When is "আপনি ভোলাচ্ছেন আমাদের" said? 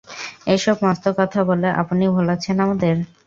1.81-2.95